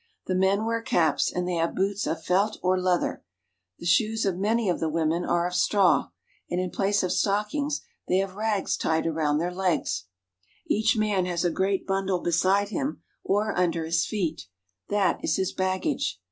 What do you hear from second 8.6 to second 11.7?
tied around their legs. Each man has a